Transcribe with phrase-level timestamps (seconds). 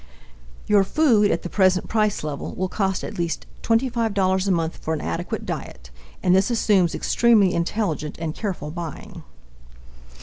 [0.65, 4.95] Your food, at the present price level, will cost at least $25 a month for
[4.95, 5.91] an adequate diet
[6.23, 9.21] and this assumes extremely intelligent and careful buying.